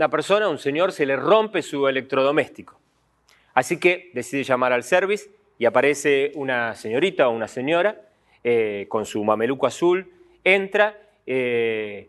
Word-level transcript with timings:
Una 0.00 0.08
persona, 0.08 0.48
un 0.48 0.56
señor, 0.56 0.92
se 0.92 1.04
le 1.04 1.14
rompe 1.14 1.60
su 1.60 1.86
electrodoméstico. 1.86 2.80
Así 3.52 3.78
que 3.78 4.10
decide 4.14 4.44
llamar 4.44 4.72
al 4.72 4.82
service 4.82 5.28
y 5.58 5.66
aparece 5.66 6.32
una 6.36 6.74
señorita 6.74 7.28
o 7.28 7.32
una 7.32 7.46
señora 7.46 8.00
eh, 8.42 8.86
con 8.88 9.04
su 9.04 9.22
mameluco 9.22 9.66
azul, 9.66 10.10
entra, 10.42 10.98
eh, 11.26 12.08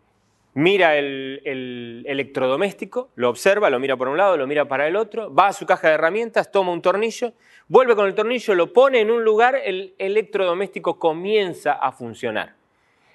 mira 0.54 0.96
el, 0.96 2.02
electrodoméstico, 2.06 3.10
lo 3.14 3.28
observa, 3.28 3.68
lo 3.68 3.78
mira 3.78 3.98
por 3.98 4.08
un 4.08 4.16
lado, 4.16 4.38
lo 4.38 4.46
mira 4.46 4.64
para 4.64 4.88
el 4.88 4.96
otro, 4.96 5.30
va 5.34 5.48
a 5.48 5.52
su 5.52 5.66
caja 5.66 5.88
de 5.88 5.94
herramientas, 5.96 6.50
toma 6.50 6.72
un 6.72 6.80
tornillo, 6.80 7.34
vuelve 7.68 7.94
con 7.94 8.06
el 8.06 8.14
tornillo, 8.14 8.54
lo 8.54 8.72
pone 8.72 9.00
en 9.00 9.10
un 9.10 9.22
lugar, 9.22 9.60
el 9.62 9.92
electrodoméstico 9.98 10.98
comienza 10.98 11.74
a 11.74 11.92
funcionar. 11.92 12.54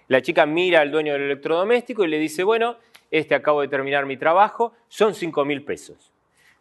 La 0.07 0.21
chica 0.21 0.45
mira 0.45 0.79
al 0.79 0.91
dueño 0.91 1.13
del 1.13 1.23
electrodoméstico 1.23 2.05
y 2.05 2.07
le 2.07 2.17
dice, 2.17 2.43
bueno, 2.43 2.77
este 3.11 3.35
acabo 3.35 3.61
de 3.61 3.67
terminar 3.67 4.05
mi 4.05 4.17
trabajo, 4.17 4.73
son 4.87 5.13
5 5.13 5.45
mil 5.45 5.63
pesos. 5.63 6.11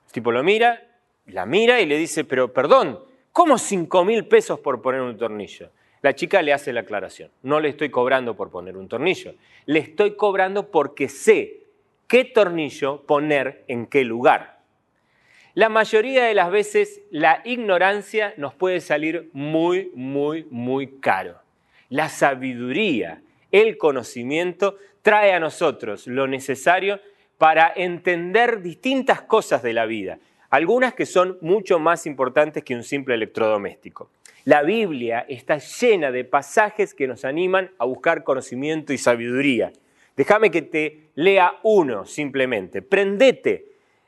El 0.06 0.12
tipo 0.12 0.32
lo 0.32 0.42
mira, 0.42 0.86
la 1.26 1.46
mira 1.46 1.80
y 1.80 1.86
le 1.86 1.98
dice, 1.98 2.24
pero 2.24 2.52
perdón, 2.52 3.00
¿cómo 3.32 3.58
5 3.58 4.04
mil 4.04 4.26
pesos 4.26 4.60
por 4.60 4.80
poner 4.80 5.00
un 5.00 5.16
tornillo? 5.16 5.70
La 6.02 6.14
chica 6.14 6.42
le 6.42 6.52
hace 6.52 6.72
la 6.72 6.80
aclaración, 6.80 7.30
no 7.42 7.58
le 7.58 7.70
estoy 7.70 7.90
cobrando 7.90 8.36
por 8.36 8.50
poner 8.50 8.76
un 8.76 8.88
tornillo, 8.88 9.34
le 9.64 9.80
estoy 9.80 10.14
cobrando 10.14 10.70
porque 10.70 11.08
sé 11.08 11.64
qué 12.06 12.24
tornillo 12.24 13.02
poner 13.02 13.64
en 13.66 13.86
qué 13.86 14.04
lugar. 14.04 14.60
La 15.54 15.70
mayoría 15.70 16.24
de 16.24 16.34
las 16.34 16.50
veces 16.50 17.00
la 17.10 17.40
ignorancia 17.44 18.34
nos 18.36 18.52
puede 18.54 18.80
salir 18.80 19.30
muy, 19.32 19.90
muy, 19.94 20.46
muy 20.50 21.00
caro. 21.00 21.40
La 21.88 22.10
sabiduría, 22.10 23.22
el 23.50 23.78
conocimiento 23.78 24.76
trae 25.02 25.32
a 25.32 25.40
nosotros 25.40 26.06
lo 26.06 26.26
necesario 26.26 27.00
para 27.38 27.72
entender 27.74 28.62
distintas 28.62 29.22
cosas 29.22 29.62
de 29.62 29.72
la 29.72 29.86
vida, 29.86 30.18
algunas 30.50 30.94
que 30.94 31.06
son 31.06 31.38
mucho 31.40 31.78
más 31.78 32.06
importantes 32.06 32.64
que 32.64 32.74
un 32.74 32.82
simple 32.82 33.14
electrodoméstico. 33.14 34.10
La 34.44 34.62
Biblia 34.62 35.26
está 35.28 35.58
llena 35.58 36.12
de 36.12 36.24
pasajes 36.24 36.94
que 36.94 37.08
nos 37.08 37.24
animan 37.24 37.72
a 37.78 37.84
buscar 37.84 38.22
conocimiento 38.22 38.92
y 38.92 38.98
sabiduría. 38.98 39.72
Déjame 40.16 40.50
que 40.50 40.62
te 40.62 41.08
lea 41.16 41.58
uno 41.64 42.06
simplemente. 42.06 42.80
Prendete, 42.80 43.66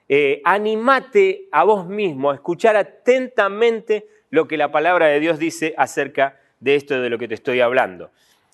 eh, 0.09 0.41
animate 0.45 1.49
a 1.51 1.65
vos 1.65 1.89
mismo 1.89 2.31
a 2.31 2.35
escuchar 2.35 2.77
atentamente 2.77 4.07
lo 4.31 4.47
que 4.47 4.57
la 4.57 4.71
palabra 4.71 5.07
de 5.07 5.21
Dios 5.21 5.39
dice 5.39 5.75
acerca 5.77 6.39
de 6.61 6.77
esto 6.77 7.01
de 7.01 7.11
lo 7.11 7.19
que 7.19 7.29
te 7.29 7.35
estoy 7.35 7.61
hablando. 7.61 8.11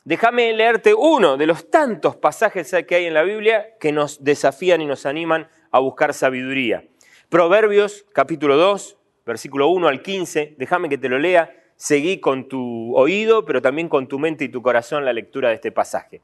Déjame 0.06 0.52
leerte 0.52 0.92
uno 0.92 1.38
de 1.38 1.46
los 1.46 1.70
tantos 1.70 2.14
pasajes 2.14 2.76
que 2.86 2.94
hay 2.94 3.06
en 3.06 3.14
la 3.14 3.22
Biblia 3.22 3.68
que 3.80 3.90
nos 3.90 4.22
desafían 4.22 4.82
y 4.82 4.86
nos 4.86 5.06
animan 5.06 5.48
a 5.70 5.78
buscar 5.78 6.12
sabiduría. 6.12 6.84
Proverbios 7.30 8.04
capítulo 8.12 8.58
2, 8.58 8.98
versículo 9.24 9.68
1 9.68 9.88
al 9.88 10.02
15, 10.02 10.56
déjame 10.58 10.90
que 10.90 10.98
te 10.98 11.08
lo 11.08 11.18
lea, 11.18 11.56
seguí 11.76 12.20
con 12.20 12.48
tu 12.48 12.94
oído, 12.94 13.46
pero 13.46 13.62
también 13.62 13.88
con 13.88 14.06
tu 14.06 14.18
mente 14.18 14.44
y 14.44 14.50
tu 14.50 14.60
corazón 14.60 15.06
la 15.06 15.14
lectura 15.14 15.48
de 15.48 15.54
este 15.54 15.72
pasaje. 15.72 16.20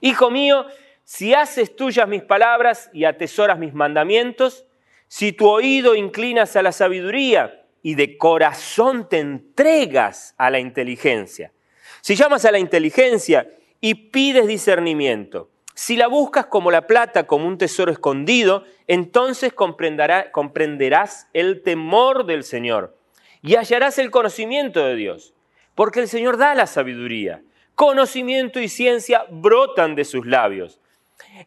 Hijo 0.00 0.30
mío, 0.30 0.64
si 1.02 1.34
haces 1.34 1.74
tuyas 1.74 2.06
mis 2.06 2.22
palabras 2.22 2.90
y 2.92 3.06
atesoras 3.06 3.58
mis 3.58 3.74
mandamientos, 3.74 4.66
si 5.08 5.32
tu 5.32 5.48
oído 5.48 5.96
inclinas 5.96 6.54
a 6.54 6.62
la 6.62 6.70
sabiduría 6.70 7.66
y 7.82 7.96
de 7.96 8.18
corazón 8.18 9.08
te 9.08 9.18
entregas 9.18 10.36
a 10.38 10.48
la 10.48 10.60
inteligencia, 10.60 11.52
si 12.06 12.14
llamas 12.14 12.44
a 12.44 12.52
la 12.52 12.60
inteligencia 12.60 13.50
y 13.80 13.94
pides 13.94 14.46
discernimiento, 14.46 15.50
si 15.74 15.96
la 15.96 16.06
buscas 16.06 16.46
como 16.46 16.70
la 16.70 16.86
plata, 16.86 17.26
como 17.26 17.48
un 17.48 17.58
tesoro 17.58 17.90
escondido, 17.90 18.62
entonces 18.86 19.52
comprenderás 19.52 21.26
el 21.32 21.64
temor 21.64 22.24
del 22.24 22.44
Señor 22.44 22.96
y 23.42 23.56
hallarás 23.56 23.98
el 23.98 24.12
conocimiento 24.12 24.86
de 24.86 24.94
Dios, 24.94 25.34
porque 25.74 25.98
el 25.98 26.06
Señor 26.06 26.36
da 26.36 26.54
la 26.54 26.68
sabiduría. 26.68 27.42
Conocimiento 27.74 28.60
y 28.60 28.68
ciencia 28.68 29.26
brotan 29.28 29.96
de 29.96 30.04
sus 30.04 30.26
labios. 30.26 30.80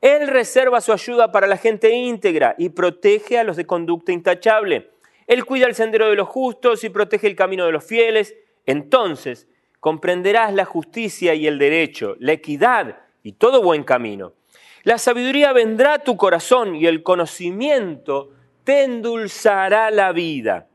Él 0.01 0.27
reserva 0.27 0.81
su 0.81 0.91
ayuda 0.91 1.31
para 1.31 1.47
la 1.47 1.55
gente 1.55 1.91
íntegra 1.91 2.55
y 2.57 2.67
protege 2.67 3.39
a 3.39 3.45
los 3.45 3.55
de 3.55 3.65
conducta 3.65 4.11
intachable. 4.11 4.89
Él 5.25 5.45
cuida 5.45 5.67
el 5.67 5.75
sendero 5.75 6.09
de 6.09 6.17
los 6.17 6.27
justos 6.27 6.83
y 6.83 6.89
protege 6.89 7.27
el 7.27 7.37
camino 7.37 7.65
de 7.65 7.71
los 7.71 7.85
fieles. 7.85 8.35
Entonces 8.65 9.47
comprenderás 9.79 10.53
la 10.53 10.65
justicia 10.65 11.33
y 11.33 11.47
el 11.47 11.57
derecho, 11.57 12.15
la 12.19 12.33
equidad 12.33 12.99
y 13.23 13.33
todo 13.33 13.61
buen 13.61 13.83
camino. 13.83 14.33
La 14.83 14.97
sabiduría 14.97 15.53
vendrá 15.53 15.93
a 15.93 15.99
tu 15.99 16.17
corazón 16.17 16.75
y 16.75 16.85
el 16.85 17.03
conocimiento 17.03 18.31
te 18.63 18.83
endulzará 18.83 19.91
la 19.91 20.11
vida. 20.11 20.67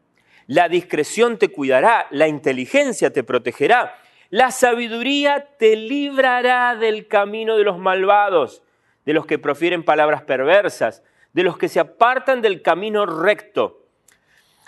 La 0.47 0.69
discreción 0.69 1.38
te 1.38 1.48
cuidará, 1.48 2.06
la 2.10 2.28
inteligencia 2.28 3.12
te 3.12 3.25
protegerá, 3.25 3.97
la 4.28 4.50
sabiduría 4.50 5.48
te 5.59 5.76
librará 5.76 6.76
del 6.76 7.09
camino 7.09 7.56
de 7.56 7.65
los 7.65 7.78
malvados, 7.78 8.62
de 9.06 9.15
los 9.15 9.26
que 9.26 9.38
profieren 9.38 9.84
palabras 9.84 10.22
perversas, 10.22 11.03
de 11.32 11.42
los 11.42 11.56
que 11.56 11.69
se 11.69 11.81
apartan 11.81 12.42
del 12.42 12.62
camino 12.62 13.06
recto, 13.06 13.86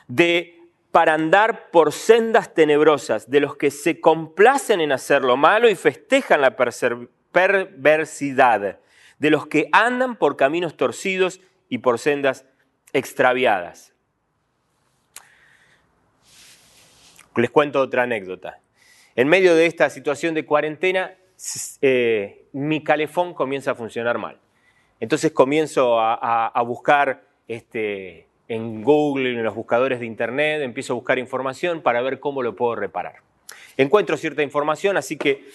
de 0.08 0.55
para 0.96 1.12
andar 1.12 1.68
por 1.72 1.92
sendas 1.92 2.54
tenebrosas, 2.54 3.30
de 3.30 3.40
los 3.40 3.58
que 3.58 3.70
se 3.70 4.00
complacen 4.00 4.80
en 4.80 4.92
hacer 4.92 5.20
lo 5.20 5.36
malo 5.36 5.68
y 5.68 5.74
festejan 5.74 6.40
la 6.40 6.56
perversidad, 6.56 8.78
de 9.18 9.30
los 9.30 9.46
que 9.46 9.68
andan 9.72 10.16
por 10.16 10.38
caminos 10.38 10.78
torcidos 10.78 11.42
y 11.68 11.76
por 11.76 11.98
sendas 11.98 12.46
extraviadas. 12.94 13.92
Les 17.36 17.50
cuento 17.50 17.82
otra 17.82 18.04
anécdota. 18.04 18.60
En 19.16 19.28
medio 19.28 19.54
de 19.54 19.66
esta 19.66 19.90
situación 19.90 20.32
de 20.32 20.46
cuarentena, 20.46 21.14
eh, 21.82 22.46
mi 22.54 22.82
calefón 22.82 23.34
comienza 23.34 23.72
a 23.72 23.74
funcionar 23.74 24.16
mal. 24.16 24.40
Entonces 24.98 25.30
comienzo 25.32 26.00
a, 26.00 26.46
a 26.46 26.62
buscar 26.62 27.22
este, 27.48 28.28
en 28.48 28.82
Google, 28.82 29.30
en 29.30 29.42
los 29.42 29.54
buscadores 29.54 30.00
de 30.00 30.06
Internet, 30.06 30.62
empiezo 30.62 30.92
a 30.92 30.96
buscar 30.96 31.18
información 31.18 31.82
para 31.82 32.00
ver 32.02 32.20
cómo 32.20 32.42
lo 32.42 32.54
puedo 32.54 32.76
reparar. 32.76 33.16
Encuentro 33.76 34.16
cierta 34.16 34.42
información, 34.42 34.96
así 34.96 35.16
que 35.16 35.48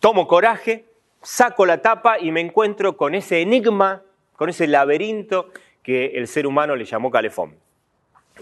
tomo 0.00 0.26
coraje, 0.26 0.86
saco 1.22 1.66
la 1.66 1.82
tapa 1.82 2.18
y 2.18 2.32
me 2.32 2.40
encuentro 2.40 2.96
con 2.96 3.14
ese 3.14 3.40
enigma, 3.40 4.02
con 4.36 4.48
ese 4.48 4.66
laberinto 4.66 5.50
que 5.82 6.06
el 6.14 6.26
ser 6.26 6.46
humano 6.46 6.76
le 6.76 6.84
llamó 6.84 7.10
calefón. 7.10 7.56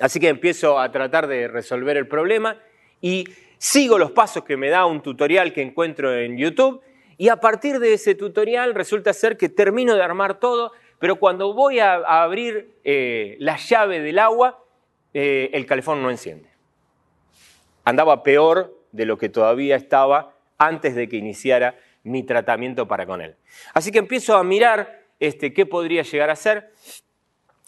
Así 0.01 0.19
que 0.19 0.29
empiezo 0.29 0.79
a 0.79 0.91
tratar 0.91 1.27
de 1.27 1.49
resolver 1.49 1.97
el 1.97 2.09
problema 2.09 2.57
y 3.01 3.29
sigo 3.59 3.99
los 3.99 4.13
pasos 4.13 4.45
que 4.45 4.57
me 4.57 4.71
da 4.71 4.87
un 4.87 5.03
tutorial 5.03 5.53
que 5.53 5.61
encuentro 5.61 6.15
en 6.17 6.39
YouTube 6.39 6.81
y 7.19 7.29
a 7.29 7.37
partir 7.37 7.79
de 7.79 7.95
ese 7.95 8.15
tutorial 8.15 8.75
resulta 8.75 9.13
ser 9.13 9.37
que 9.37 9.49
termino 9.49 9.95
de 9.95 10.03
armar 10.03 10.41
todo 10.41 10.73
pero 11.03 11.17
cuando 11.17 11.53
voy 11.53 11.81
a, 11.81 11.95
abrir 11.95 12.77
eh, 12.85 13.35
la 13.41 13.57
llave 13.57 13.99
del 13.99 14.21
agua, 14.21 14.63
eh, 15.13 15.51
el 15.53 15.67
calefón 15.67 16.01
no 16.01 16.13
enciende. 16.13 16.49
Andaba 17.85 18.23
peor 18.23 18.73
de 18.93 19.05
lo 19.05 19.19
que 19.19 19.29
todavía 19.29 19.75
estaba 19.75 20.37
antes 20.59 20.95
de 20.95 21.09
que 21.09 21.17
iniciara 21.17 21.75
mi 22.05 22.23
tratamiento 22.23 22.87
para 22.87 23.05
con 23.05 23.21
él. 23.21 23.35
Así 23.75 23.91
que 23.91 23.99
empiezo 23.99 24.37
a 24.37 24.45
mirar 24.45 25.03
este, 25.19 25.53
qué 25.53 25.67
podría 25.67 26.03
llegar 26.05 26.31
a 26.31 26.37
ser, 26.37 26.71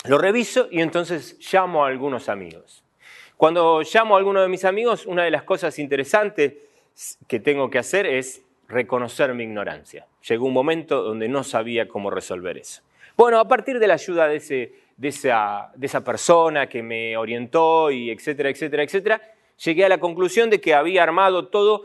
lo 0.05 0.17
reviso 0.17 0.69
y 0.71 0.81
entonces 0.81 1.37
llamo 1.53 1.85
a 1.85 1.89
algunos 1.89 2.29
amigos. 2.29 2.85
Cuando 3.37 3.83
llamo 3.83 4.15
a 4.15 4.19
alguno 4.19 4.43
de 4.43 4.49
mis 4.49 4.65
amigos, 4.65 5.07
una 5.07 5.25
de 5.25 5.33
las 5.33 5.43
cosas 5.43 5.81
interesantes 5.81 6.55
que 7.27 7.41
tengo 7.41 7.69
que 7.69 7.81
hacer 7.81 8.07
es 8.07 8.45
reconocer 8.69 9.35
mi 9.35 9.43
ignorancia. 9.43 10.07
Llegó 10.29 10.47
un 10.47 10.55
momento 10.55 11.03
donde 11.03 11.29
no 11.29 11.43
sabía 11.43 11.89
cómo 11.89 12.11
resolver 12.11 12.59
eso. 12.59 12.85
Bueno, 13.17 13.39
a 13.39 13.47
partir 13.47 13.79
de 13.79 13.87
la 13.87 13.95
ayuda 13.95 14.27
de, 14.27 14.37
esa, 14.37 16.05
persona 16.05 16.69
que 16.69 16.83
me 16.83 17.17
orientó 17.17 17.91
y 17.91 18.11
etcétera, 18.11 18.51
etcétera, 18.51 18.83
etcétera, 18.83 19.23
llegué 19.65 19.85
a 19.85 19.89
la 19.89 19.99
conclusión 19.99 20.51
de 20.51 20.61
que 20.61 20.75
había 20.75 21.05
armado 21.05 21.47
todo, 21.47 21.85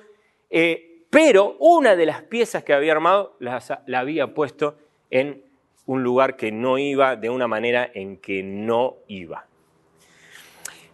eh, 0.50 1.04
pero 1.12 1.56
una 1.60 1.96
de 1.96 2.08
las 2.08 2.24
piezas 2.24 2.64
que 2.64 2.74
había 2.74 2.94
armado 2.94 3.36
la, 3.40 3.62
la 3.86 4.00
había 4.00 4.34
puesto 4.34 4.78
en 5.12 5.44
un 5.86 6.04
lugar 6.04 6.36
que 6.36 6.52
no 6.52 6.78
iba, 6.80 7.16
de 7.16 7.30
una 7.30 7.48
manera 7.48 7.90
en 7.94 8.18
que 8.18 8.42
no 8.42 8.98
iba. 9.08 9.46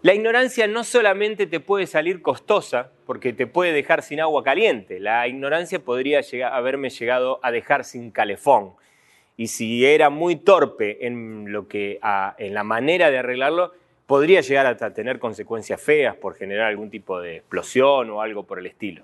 La 0.02 0.14
ignorancia 0.14 0.68
no 0.68 0.84
solamente 0.84 1.48
te 1.48 1.60
puede 1.60 1.88
salir 1.88 2.22
costosa, 2.22 2.92
porque 3.06 3.34
te 3.34 3.48
puede 3.48 3.72
dejar 3.74 4.04
sin 4.04 4.20
agua 4.20 4.44
caliente, 4.44 5.00
la 5.00 5.28
ignorancia 5.28 5.80
podría 5.80 6.22
haberme 6.52 6.90
llegado 6.90 7.40
a 7.42 7.52
dejar 7.52 7.86
sin 7.86 8.12
calefón. 8.12 8.74
Y 9.38 9.48
si 9.48 9.86
era 9.86 10.10
muy 10.10 10.38
torpe 10.38 11.06
en, 11.06 11.52
lo 11.52 11.68
que, 11.68 12.00
en 12.38 12.54
la 12.54 12.64
manera 12.64 13.12
de 13.12 13.18
arreglarlo, 13.18 13.74
podría 14.06 14.42
llegar 14.42 14.66
a 14.66 14.94
tener 14.94 15.20
consecuencias 15.20 15.82
feas 15.82 16.16
por 16.16 16.36
generar 16.36 16.68
algún 16.68 16.90
tipo 16.90 17.20
de 17.20 17.38
explosión 17.38 18.10
o 18.10 18.22
algo 18.22 18.44
por 18.44 18.60
el 18.60 18.68
estilo. 18.68 19.04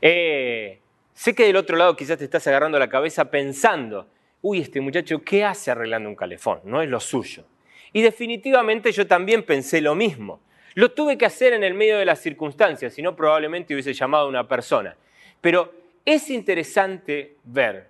Eh, 0.00 0.78
sé 1.14 1.34
que 1.34 1.46
del 1.46 1.56
otro 1.56 1.76
lado 1.76 1.96
quizás 1.96 2.18
te 2.18 2.24
estás 2.24 2.46
agarrando 2.46 2.78
la 2.78 2.88
cabeza 2.88 3.30
pensando, 3.30 4.06
uy, 4.42 4.60
este 4.60 4.80
muchacho, 4.80 5.22
¿qué 5.22 5.44
hace 5.44 5.70
arreglando 5.70 6.08
un 6.08 6.14
calefón? 6.14 6.60
No 6.64 6.82
es 6.82 6.88
lo 6.88 7.00
suyo. 7.00 7.44
Y 7.92 8.02
definitivamente 8.02 8.92
yo 8.92 9.06
también 9.06 9.42
pensé 9.42 9.80
lo 9.80 9.94
mismo. 9.94 10.40
Lo 10.74 10.92
tuve 10.92 11.16
que 11.16 11.24
hacer 11.24 11.54
en 11.54 11.64
el 11.64 11.72
medio 11.72 11.96
de 11.96 12.04
las 12.04 12.20
circunstancias, 12.20 12.92
si 12.92 13.00
no 13.00 13.16
probablemente 13.16 13.72
hubiese 13.72 13.94
llamado 13.94 14.26
a 14.26 14.28
una 14.28 14.46
persona. 14.46 14.94
Pero 15.40 15.72
es 16.04 16.28
interesante 16.28 17.36
ver 17.44 17.88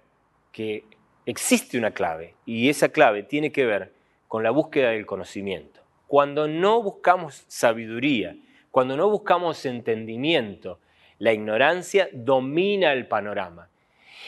que 0.52 0.84
existe 1.26 1.76
una 1.76 1.90
clave 1.90 2.34
y 2.46 2.68
esa 2.70 2.88
clave 2.88 3.24
tiene 3.24 3.52
que 3.52 3.66
ver 3.66 3.92
con 4.28 4.42
la 4.42 4.50
búsqueda 4.50 4.90
del 4.90 5.06
conocimiento. 5.06 5.80
Cuando 6.06 6.48
no 6.48 6.82
buscamos 6.82 7.44
sabiduría, 7.48 8.36
cuando 8.70 8.96
no 8.96 9.10
buscamos 9.10 9.66
entendimiento, 9.66 10.78
la 11.18 11.32
ignorancia 11.32 12.08
domina 12.12 12.92
el 12.92 13.08
panorama. 13.08 13.68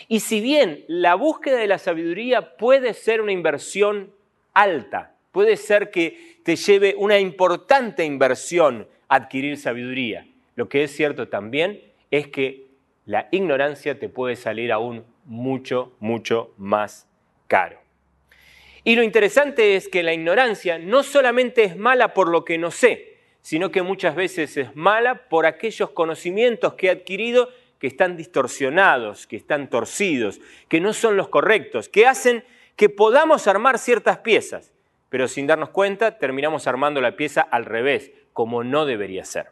Y 0.08 0.20
si 0.20 0.40
bien 0.40 0.84
la 0.88 1.14
búsqueda 1.14 1.58
de 1.58 1.66
la 1.66 1.78
sabiduría 1.78 2.56
puede 2.56 2.94
ser 2.94 3.20
una 3.20 3.32
inversión 3.32 4.12
alta, 4.54 5.14
puede 5.32 5.56
ser 5.56 5.90
que 5.90 6.38
te 6.44 6.56
lleve 6.56 6.94
una 6.96 7.18
importante 7.18 8.04
inversión 8.04 8.88
adquirir 9.08 9.56
sabiduría. 9.56 10.26
Lo 10.56 10.68
que 10.68 10.84
es 10.84 10.94
cierto 10.94 11.28
también 11.28 11.80
es 12.10 12.28
que 12.28 12.66
la 13.06 13.28
ignorancia 13.30 13.98
te 13.98 14.08
puede 14.08 14.36
salir 14.36 14.72
aún 14.72 15.04
mucho, 15.28 15.92
mucho 16.00 16.52
más 16.56 17.06
caro. 17.46 17.78
Y 18.82 18.96
lo 18.96 19.02
interesante 19.02 19.76
es 19.76 19.88
que 19.88 20.02
la 20.02 20.14
ignorancia 20.14 20.78
no 20.78 21.02
solamente 21.02 21.62
es 21.62 21.76
mala 21.76 22.14
por 22.14 22.28
lo 22.28 22.44
que 22.44 22.58
no 22.58 22.70
sé, 22.70 23.18
sino 23.42 23.70
que 23.70 23.82
muchas 23.82 24.14
veces 24.14 24.56
es 24.56 24.74
mala 24.74 25.28
por 25.28 25.46
aquellos 25.46 25.90
conocimientos 25.90 26.74
que 26.74 26.86
he 26.86 26.90
adquirido 26.90 27.50
que 27.78 27.86
están 27.86 28.16
distorsionados, 28.16 29.26
que 29.26 29.36
están 29.36 29.70
torcidos, 29.70 30.40
que 30.68 30.80
no 30.80 30.92
son 30.92 31.16
los 31.16 31.28
correctos, 31.28 31.88
que 31.88 32.06
hacen 32.06 32.44
que 32.76 32.88
podamos 32.88 33.46
armar 33.46 33.78
ciertas 33.78 34.18
piezas, 34.18 34.72
pero 35.10 35.28
sin 35.28 35.46
darnos 35.46 35.70
cuenta 35.70 36.18
terminamos 36.18 36.66
armando 36.66 37.00
la 37.00 37.16
pieza 37.16 37.42
al 37.42 37.66
revés, 37.66 38.10
como 38.32 38.64
no 38.64 38.86
debería 38.86 39.24
ser. 39.24 39.48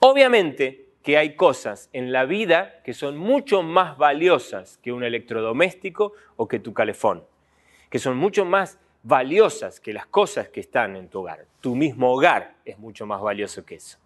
Obviamente 0.00 0.87
que 1.02 1.16
hay 1.16 1.36
cosas 1.36 1.88
en 1.92 2.12
la 2.12 2.24
vida 2.24 2.82
que 2.84 2.92
son 2.92 3.16
mucho 3.16 3.62
más 3.62 3.96
valiosas 3.96 4.78
que 4.78 4.92
un 4.92 5.04
electrodoméstico 5.04 6.12
o 6.36 6.48
que 6.48 6.58
tu 6.58 6.74
calefón, 6.74 7.24
que 7.90 7.98
son 7.98 8.16
mucho 8.16 8.44
más 8.44 8.78
valiosas 9.02 9.80
que 9.80 9.92
las 9.92 10.06
cosas 10.06 10.48
que 10.48 10.60
están 10.60 10.96
en 10.96 11.08
tu 11.08 11.20
hogar. 11.20 11.46
Tu 11.60 11.74
mismo 11.74 12.12
hogar 12.12 12.56
es 12.64 12.78
mucho 12.78 13.06
más 13.06 13.20
valioso 13.20 13.64
que 13.64 13.76
eso. 13.76 13.98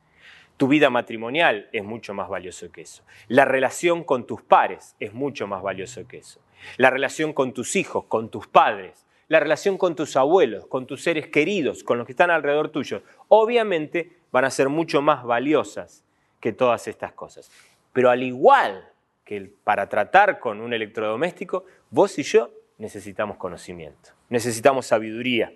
Tu 0.57 0.69
vida 0.69 0.91
matrimonial 0.91 1.69
es 1.73 1.83
mucho 1.83 2.15
más 2.15 2.29
valioso 2.29 2.71
que 2.71 2.83
eso. 2.83 3.03
La 3.27 3.45
relación 3.45 4.05
con 4.05 4.27
tus 4.27 4.43
pares 4.43 4.95
es 5.01 5.13
mucho 5.13 5.47
más 5.47 5.63
valioso 5.63 6.07
que 6.07 6.19
eso. 6.19 6.41
La 6.77 6.91
relación 6.91 7.33
con 7.33 7.53
tus 7.53 7.75
hijos, 7.75 8.05
con 8.05 8.29
tus 8.29 8.47
padres, 8.47 9.07
la 9.29 9.41
relación 9.41 9.79
con 9.79 9.97
tus 9.97 10.17
abuelos, 10.17 10.67
con 10.67 10.87
tus 10.87 11.03
seres 11.03 11.27
queridos, 11.27 11.83
con 11.83 11.99
los 11.99 12.07
que 12.07 12.13
están 12.13 12.31
alrededor 12.31 12.69
tuyo, 12.69 13.03
obviamente 13.29 14.19
van 14.31 14.45
a 14.45 14.51
ser 14.51 14.69
mucho 14.69 15.03
más 15.03 15.25
valiosas 15.25 16.05
que 16.43 16.53
todas 16.53 16.89
estas 16.89 17.13
cosas. 17.13 17.51
Pero 17.95 18.11
al 18.11 18.23
igual 18.23 18.91
que 19.25 19.51
para 19.65 19.89
tratar 19.89 20.41
con 20.41 20.61
un 20.61 20.75
electrodoméstico, 20.75 21.65
vos 21.89 22.19
y 22.19 22.25
yo 22.25 22.51
necesitamos 22.79 23.37
conocimiento, 23.37 24.11
necesitamos 24.29 24.87
sabiduría. 24.87 25.55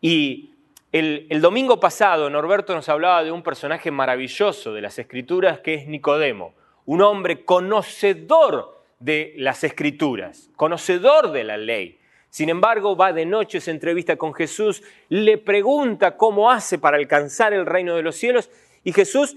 Y 0.00 0.54
el, 0.90 1.28
domingo 1.42 1.78
pasado 1.78 2.30
Norberto 2.30 2.74
nos 2.74 2.88
hablaba 2.88 3.22
de 3.22 3.30
un 3.30 3.42
personaje 3.42 3.90
maravilloso 3.90 4.72
de 4.72 4.80
las 4.80 4.98
escrituras 4.98 5.60
que 5.60 5.74
es 5.74 5.86
Nicodemo, 5.86 6.54
un 6.86 7.02
hombre 7.02 7.44
conocedor 7.44 8.82
de 8.98 9.34
las 9.36 9.62
escrituras, 9.62 10.48
conocedor 10.56 11.32
de 11.32 11.44
la 11.44 11.58
ley, 11.58 11.98
sin 12.30 12.50
embargo, 12.50 12.94
va 12.94 13.12
de 13.12 13.24
noche, 13.24 13.60
se 13.60 13.70
entrevista 13.70 14.16
con 14.16 14.34
Jesús, 14.34 14.82
le 15.08 15.38
pregunta 15.38 16.16
cómo 16.16 16.50
hace 16.50 16.78
para 16.78 16.98
alcanzar 16.98 17.52
el 17.52 17.64
reino 17.64 17.96
de 17.96 18.02
los 18.02 18.16
cielos 18.16 18.50
y 18.84 18.92
Jesús, 18.92 19.36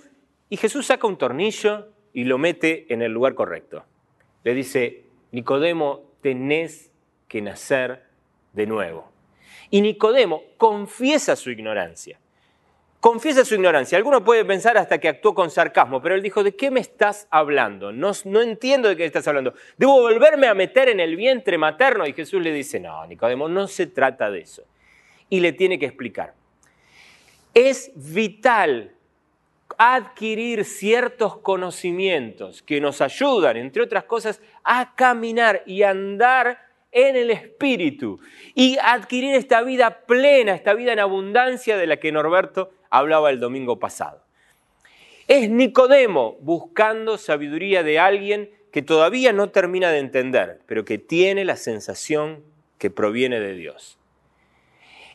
y 0.51 0.57
Jesús 0.57 0.87
saca 0.87 1.07
un 1.07 1.17
tornillo 1.17 1.87
y 2.11 2.25
lo 2.25 2.37
mete 2.37 2.85
en 2.93 3.01
el 3.01 3.13
lugar 3.13 3.35
correcto. 3.35 3.85
Le 4.43 4.53
dice, 4.53 5.05
Nicodemo, 5.31 6.11
tenés 6.21 6.91
que 7.29 7.41
nacer 7.41 8.03
de 8.51 8.67
nuevo. 8.67 9.09
Y 9.69 9.79
Nicodemo 9.79 10.43
confiesa 10.57 11.37
su 11.37 11.51
ignorancia. 11.51 12.19
Confiesa 12.99 13.45
su 13.45 13.55
ignorancia. 13.55 13.97
Alguno 13.97 14.25
puede 14.25 14.43
pensar 14.43 14.77
hasta 14.77 14.97
que 14.97 15.07
actuó 15.07 15.33
con 15.33 15.49
sarcasmo, 15.49 16.01
pero 16.01 16.15
él 16.15 16.21
dijo, 16.21 16.43
¿de 16.43 16.53
qué 16.53 16.69
me 16.69 16.81
estás 16.81 17.29
hablando? 17.31 17.93
No, 17.93 18.11
no 18.25 18.41
entiendo 18.41 18.89
de 18.89 18.97
qué 18.97 19.05
estás 19.05 19.29
hablando. 19.29 19.53
¿Debo 19.77 20.01
volverme 20.01 20.47
a 20.47 20.53
meter 20.53 20.89
en 20.89 20.99
el 20.99 21.15
vientre 21.15 21.57
materno? 21.57 22.05
Y 22.05 22.11
Jesús 22.11 22.41
le 22.43 22.51
dice, 22.51 22.77
no, 22.77 23.07
Nicodemo, 23.07 23.47
no 23.47 23.69
se 23.69 23.87
trata 23.87 24.29
de 24.29 24.41
eso. 24.41 24.65
Y 25.29 25.39
le 25.39 25.53
tiene 25.53 25.79
que 25.79 25.85
explicar. 25.85 26.33
Es 27.53 27.93
vital 27.95 28.95
adquirir 29.83 30.63
ciertos 30.63 31.37
conocimientos 31.37 32.61
que 32.61 32.79
nos 32.79 33.01
ayudan, 33.01 33.57
entre 33.57 33.81
otras 33.81 34.03
cosas, 34.03 34.39
a 34.63 34.93
caminar 34.93 35.63
y 35.65 35.81
andar 35.81 36.59
en 36.91 37.15
el 37.15 37.31
Espíritu 37.31 38.19
y 38.53 38.77
adquirir 38.77 39.33
esta 39.33 39.63
vida 39.63 40.05
plena, 40.05 40.53
esta 40.53 40.75
vida 40.75 40.93
en 40.93 40.99
abundancia 40.99 41.77
de 41.77 41.87
la 41.87 41.97
que 41.97 42.11
Norberto 42.11 42.69
hablaba 42.91 43.31
el 43.31 43.39
domingo 43.39 43.79
pasado. 43.79 44.23
Es 45.27 45.49
Nicodemo 45.49 46.37
buscando 46.41 47.17
sabiduría 47.17 47.81
de 47.81 47.97
alguien 47.97 48.51
que 48.71 48.83
todavía 48.83 49.33
no 49.33 49.49
termina 49.49 49.89
de 49.89 49.97
entender, 49.97 50.59
pero 50.67 50.85
que 50.85 50.99
tiene 50.99 51.43
la 51.43 51.55
sensación 51.55 52.43
que 52.77 52.91
proviene 52.91 53.39
de 53.39 53.55
Dios. 53.55 53.97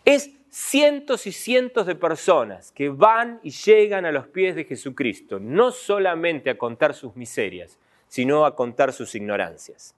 Es 0.04 0.30
cientos 0.56 1.26
y 1.26 1.32
cientos 1.32 1.86
de 1.86 1.94
personas 1.94 2.72
que 2.72 2.88
van 2.88 3.40
y 3.42 3.50
llegan 3.50 4.06
a 4.06 4.10
los 4.10 4.26
pies 4.26 4.56
de 4.56 4.64
Jesucristo, 4.64 5.38
no 5.38 5.70
solamente 5.70 6.48
a 6.48 6.56
contar 6.56 6.94
sus 6.94 7.14
miserias, 7.14 7.78
sino 8.08 8.46
a 8.46 8.56
contar 8.56 8.94
sus 8.94 9.14
ignorancias. 9.14 9.94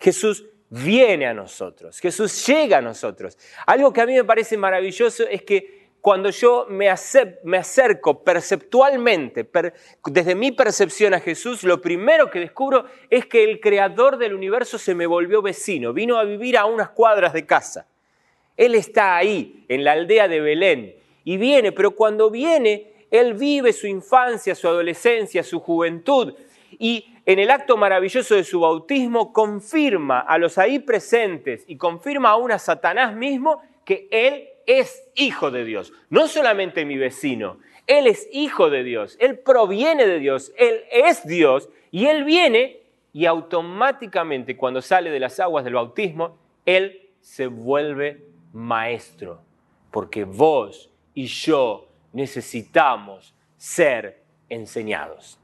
Jesús 0.00 0.44
viene 0.70 1.28
a 1.28 1.34
nosotros, 1.34 2.00
Jesús 2.00 2.44
llega 2.44 2.78
a 2.78 2.80
nosotros. 2.80 3.38
Algo 3.64 3.92
que 3.92 4.00
a 4.00 4.06
mí 4.06 4.14
me 4.14 4.24
parece 4.24 4.56
maravilloso 4.56 5.22
es 5.28 5.42
que 5.44 5.90
cuando 6.00 6.30
yo 6.30 6.66
me, 6.68 6.90
acerco 6.90 8.24
perceptualmente, 8.24 9.48
desde 10.06 10.34
mi 10.34 10.50
percepción 10.50 11.14
a 11.14 11.20
Jesús, 11.20 11.62
lo 11.62 11.80
primero 11.80 12.28
que 12.28 12.40
descubro 12.40 12.86
es 13.08 13.26
que 13.26 13.44
el 13.44 13.60
creador 13.60 14.18
del 14.18 14.34
universo 14.34 14.78
se 14.78 14.96
me 14.96 15.06
volvió 15.06 15.42
vecino, 15.42 15.92
vino 15.92 16.18
a 16.18 16.24
vivir 16.24 16.58
a 16.58 16.64
unas 16.64 16.90
cuadras 16.90 17.32
de 17.32 17.46
casa. 17.46 17.86
Él 18.56 18.74
está 18.74 19.16
ahí, 19.16 19.64
en 19.68 19.84
la 19.84 19.92
aldea 19.92 20.28
de 20.28 20.40
Belén, 20.40 20.94
y 21.24 21.36
viene, 21.36 21.72
pero 21.72 21.92
cuando 21.92 22.30
viene, 22.30 22.92
Él 23.10 23.34
vive 23.34 23.72
su 23.72 23.86
infancia, 23.86 24.54
su 24.54 24.68
adolescencia, 24.68 25.42
su 25.42 25.60
juventud, 25.60 26.34
y 26.78 27.06
en 27.24 27.38
el 27.38 27.50
acto 27.50 27.76
maravilloso 27.76 28.34
de 28.34 28.44
su 28.44 28.60
bautismo 28.60 29.32
confirma 29.32 30.20
a 30.20 30.38
los 30.38 30.58
ahí 30.58 30.80
presentes 30.80 31.64
y 31.68 31.76
confirma 31.76 32.30
aún 32.30 32.50
a 32.50 32.58
Satanás 32.58 33.14
mismo 33.14 33.62
que 33.84 34.08
Él 34.10 34.48
es 34.66 35.04
hijo 35.14 35.50
de 35.50 35.64
Dios. 35.64 35.92
No 36.10 36.26
solamente 36.26 36.84
mi 36.84 36.96
vecino, 36.96 37.58
Él 37.86 38.06
es 38.06 38.28
hijo 38.32 38.70
de 38.70 38.82
Dios, 38.82 39.16
Él 39.20 39.38
proviene 39.38 40.06
de 40.06 40.18
Dios, 40.18 40.52
Él 40.56 40.82
es 40.90 41.24
Dios 41.26 41.68
y 41.90 42.06
Él 42.06 42.24
viene 42.24 42.80
y 43.12 43.26
automáticamente 43.26 44.56
cuando 44.56 44.82
sale 44.82 45.10
de 45.10 45.20
las 45.20 45.38
aguas 45.38 45.64
del 45.64 45.74
bautismo, 45.74 46.38
Él 46.64 47.10
se 47.20 47.46
vuelve 47.46 48.31
maestro, 48.52 49.42
porque 49.90 50.24
vos 50.24 50.90
y 51.14 51.26
yo 51.26 51.88
necesitamos 52.12 53.34
ser 53.56 54.22
enseñados. 54.48 55.38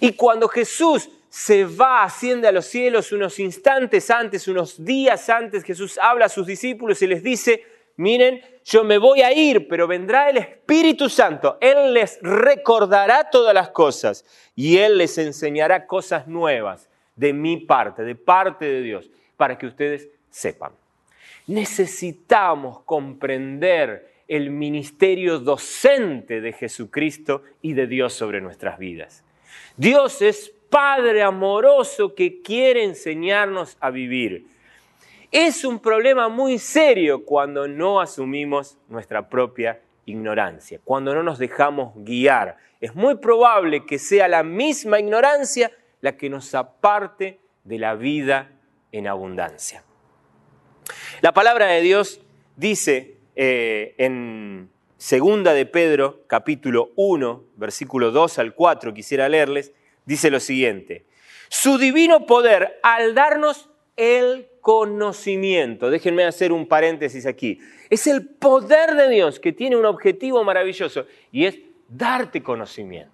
Y 0.00 0.12
cuando 0.12 0.48
Jesús 0.48 1.08
se 1.28 1.64
va, 1.64 2.04
asciende 2.04 2.48
a 2.48 2.52
los 2.52 2.66
cielos 2.66 3.12
unos 3.12 3.38
instantes 3.38 4.10
antes, 4.10 4.48
unos 4.48 4.82
días 4.84 5.28
antes, 5.28 5.62
Jesús 5.62 5.98
habla 6.00 6.26
a 6.26 6.30
sus 6.30 6.46
discípulos 6.46 7.00
y 7.02 7.06
les 7.06 7.22
dice, 7.22 7.64
miren, 7.96 8.42
yo 8.64 8.84
me 8.84 8.98
voy 8.98 9.22
a 9.22 9.32
ir, 9.32 9.68
pero 9.68 9.86
vendrá 9.86 10.30
el 10.30 10.38
Espíritu 10.38 11.08
Santo. 11.08 11.58
Él 11.60 11.94
les 11.94 12.18
recordará 12.22 13.30
todas 13.30 13.54
las 13.54 13.70
cosas 13.70 14.24
y 14.54 14.78
Él 14.78 14.98
les 14.98 15.16
enseñará 15.18 15.86
cosas 15.86 16.26
nuevas 16.26 16.88
de 17.14 17.32
mi 17.32 17.58
parte, 17.58 18.02
de 18.02 18.14
parte 18.14 18.64
de 18.64 18.82
Dios, 18.82 19.10
para 19.36 19.58
que 19.58 19.66
ustedes 19.66 20.08
sepan. 20.30 20.72
Necesitamos 21.48 22.80
comprender 22.82 24.12
el 24.28 24.50
ministerio 24.50 25.40
docente 25.40 26.40
de 26.40 26.52
Jesucristo 26.52 27.42
y 27.62 27.72
de 27.72 27.86
Dios 27.86 28.12
sobre 28.12 28.40
nuestras 28.40 28.78
vidas. 28.78 29.24
Dios 29.76 30.22
es 30.22 30.52
Padre 30.68 31.22
amoroso 31.22 32.14
que 32.14 32.42
quiere 32.42 32.84
enseñarnos 32.84 33.78
a 33.80 33.88
vivir. 33.90 34.46
Es 35.30 35.64
un 35.64 35.80
problema 35.80 36.28
muy 36.28 36.58
serio 36.58 37.24
cuando 37.24 37.66
no 37.66 38.00
asumimos 38.00 38.76
nuestra 38.88 39.30
propia 39.30 39.80
ignorancia, 40.04 40.80
cuando 40.84 41.14
no 41.14 41.22
nos 41.22 41.38
dejamos 41.38 41.94
guiar. 41.96 42.58
Es 42.80 42.94
muy 42.94 43.16
probable 43.16 43.86
que 43.86 43.98
sea 43.98 44.28
la 44.28 44.42
misma 44.42 45.00
ignorancia 45.00 45.70
la 46.02 46.18
que 46.18 46.28
nos 46.28 46.54
aparte 46.54 47.40
de 47.64 47.78
la 47.78 47.94
vida 47.94 48.50
en 48.92 49.06
abundancia. 49.06 49.82
La 51.20 51.34
palabra 51.34 51.66
de 51.66 51.80
Dios 51.80 52.20
dice 52.54 53.16
eh, 53.34 53.96
en 53.98 54.70
segunda 54.98 55.52
de 55.52 55.66
Pedro, 55.66 56.22
capítulo 56.28 56.92
1, 56.94 57.42
versículo 57.56 58.12
2 58.12 58.38
al 58.38 58.54
4, 58.54 58.94
quisiera 58.94 59.28
leerles, 59.28 59.72
dice 60.04 60.30
lo 60.30 60.38
siguiente, 60.38 61.06
su 61.48 61.76
divino 61.76 62.24
poder 62.24 62.78
al 62.84 63.16
darnos 63.16 63.68
el 63.96 64.46
conocimiento, 64.60 65.90
déjenme 65.90 66.22
hacer 66.22 66.52
un 66.52 66.68
paréntesis 66.68 67.26
aquí, 67.26 67.58
es 67.90 68.06
el 68.06 68.24
poder 68.24 68.94
de 68.94 69.08
Dios 69.08 69.40
que 69.40 69.52
tiene 69.52 69.74
un 69.74 69.86
objetivo 69.86 70.44
maravilloso 70.44 71.06
y 71.32 71.46
es 71.46 71.58
darte 71.88 72.44
conocimiento. 72.44 73.12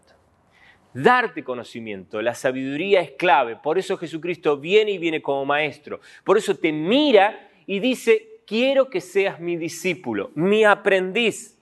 Darte 0.92 1.42
conocimiento, 1.42 2.20
la 2.20 2.34
sabiduría 2.34 3.00
es 3.00 3.12
clave, 3.12 3.56
por 3.56 3.78
eso 3.78 3.96
Jesucristo 3.96 4.58
viene 4.58 4.92
y 4.92 4.98
viene 4.98 5.22
como 5.22 5.44
maestro, 5.44 6.00
por 6.22 6.36
eso 6.36 6.54
te 6.54 6.70
mira 6.70 7.50
y 7.66 7.80
dice, 7.80 8.40
quiero 8.46 8.90
que 8.90 9.00
seas 9.00 9.40
mi 9.40 9.56
discípulo, 9.56 10.30
mi 10.34 10.64
aprendiz. 10.64 11.58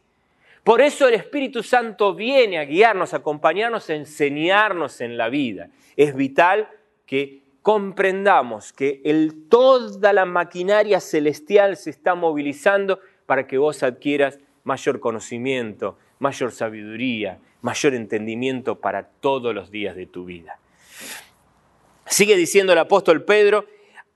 Por 0.65 0.81
eso 0.81 1.09
el 1.09 1.15
Espíritu 1.15 1.63
Santo 1.63 2.15
viene 2.15 2.59
a 2.59 2.65
guiarnos, 2.65 3.15
a 3.15 3.19
acompañarnos, 3.19 3.91
a 3.91 3.95
enseñarnos 3.95 5.01
en 5.01 5.17
la 5.17 5.29
vida. 5.29 5.71
Es 5.97 6.15
vital 6.15 6.69
que 7.05 7.43
comprendamos 7.63 8.73
que 8.73 9.01
el, 9.05 9.49
toda 9.49 10.13
la 10.13 10.25
maquinaria 10.25 11.01
celestial 11.01 11.77
se 11.77 11.91
está 11.91 12.15
movilizando 12.15 13.01
para 13.27 13.47
que 13.47 13.59
vos 13.59 13.83
adquieras 13.83 14.39
mayor 14.65 15.01
conocimiento, 15.01 15.99
mayor 16.19 16.53
sabiduría, 16.53 17.39
mayor 17.61 17.95
entendimiento 17.95 18.81
para 18.81 19.09
todos 19.09 19.55
los 19.55 19.71
días 19.71 19.97
de 19.97 20.07
tu 20.07 20.25
vida. 20.25 20.59
Sigue 22.07 22.37
diciendo 22.37 22.73
el 22.73 22.79
apóstol 22.79 23.25
Pedro, 23.25 23.65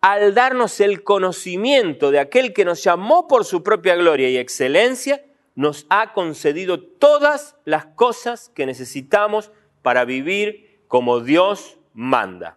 al 0.06 0.34
darnos 0.34 0.78
el 0.78 1.02
conocimiento 1.02 2.12
de 2.12 2.20
aquel 2.20 2.52
que 2.52 2.64
nos 2.64 2.84
llamó 2.84 3.26
por 3.26 3.44
su 3.44 3.64
propia 3.64 3.96
gloria 3.96 4.30
y 4.30 4.36
excelencia, 4.36 5.24
nos 5.56 5.84
ha 5.90 6.12
concedido 6.12 6.80
todas 6.80 7.56
las 7.64 7.86
cosas 7.86 8.48
que 8.54 8.66
necesitamos 8.66 9.50
para 9.82 10.04
vivir 10.04 10.78
como 10.86 11.18
Dios 11.18 11.78
manda. 11.92 12.56